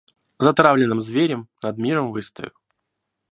Затравленным 0.39 0.99
зверем 0.99 1.47
над 1.61 1.77
миром 1.77 2.11
выстою. 2.11 2.53